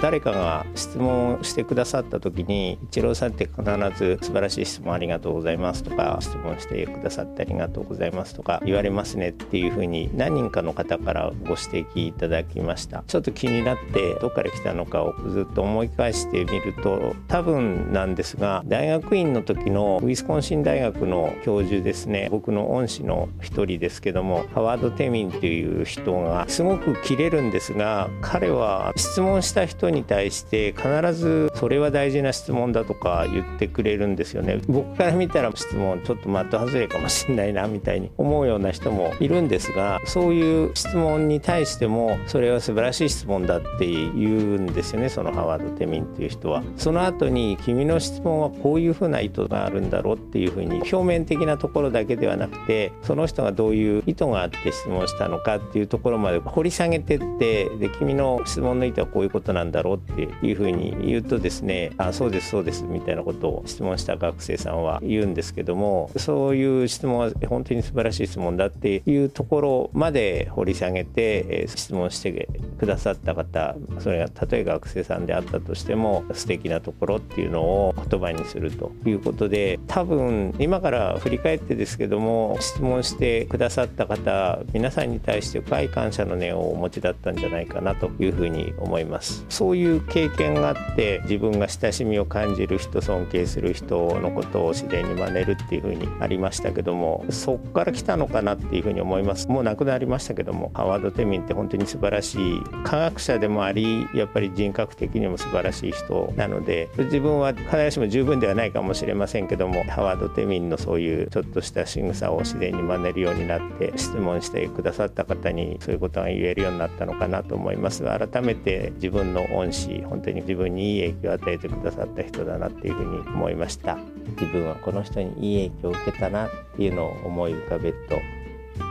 [0.00, 3.62] 誰かが質問をしてくださった時に「一郎さんって必
[3.96, 13.04] ず素晴らしい質問ありがとうございます」とか「質問してくださってありがとうございます」とか言われますねっていうふうに何人かの方からご指摘いただきました。
[13.06, 22.28] ちょっと気になってどっから来たのかをずっと思い返してみると多分なんですが大学院の時のウィスコンシン大学の教授ですね。
[22.30, 34.60] 僕の恩師の一人ですけどもハワード・テミンっていう人がすごく切れるんですが彼は質問した人に対して必ずそれは大事な質問だとか言ってくれるんですよね。
[34.68, 45.08] 僕から見たら質問ちょっと的外れかもしれないなみたいに思うような人もいるんですがそういう質問に対してもそれは素晴らしい質問だって言うんですよね。
[45.08, 46.62] そのハワード・テミンっていう人は。
[46.76, 89.44] その後に君の質問はこういうふうな意図があるんだろうっていうふうに表面的なところだけではなくてその人がどういう意図があって質問したのかっていうところまで掘り下げてってで君の質問の意図はこういうことなんだだろうっていうふうに言うとですねあそうですそうですみたいなことを質問した学生さんは言うんですけどもそういう質問は本当に素晴らしい質問だっていうところまで掘り下げて、質問してくださった方それがたとえ学生さんであったとしても素敵なところっていうのを言葉にするということで多分今から振り返ってですけども質問してくださった方皆さんに対して深い感謝の念をお持ちだったんじゃないかなというふうに思います。
[89.48, 99.48] そうういう経験があって自分が親しみを感じる人尊敬する人のことを自然に真似るっていうふうにありましたけどもそこから来たのかなっていうふうに思います。
[99.48, 118.04] もう亡くなりましたけどもハワード・テミンって本当に素晴らしい科学者でもありやっぱり人格的にも素晴らしい人なので自分は必ずしも十分ではないかもしれませんけどもハワード・テミンのそういうちょっとした仕草を自然に真似るようになって質問してくださった方にそういうことが言えるようになったのかなと思います。
[118.04, 123.98] 改めて自分の恩師本当に自分にいい影響を与えてくださった人だなっていうふうに思いました。
[124.40, 128.16] 自分はこの人にいい影響を受けたなっていうのを思い浮かべると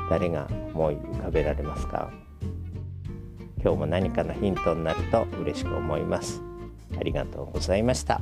[0.10, 2.12] 誰が思い浮かべられますか？
[3.62, 6.42] 今日も何かのヒントになると嬉しく思います。
[6.98, 8.22] ありがとうございました。